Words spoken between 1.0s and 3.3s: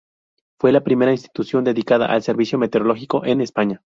institución dedicada al servicio meteorológico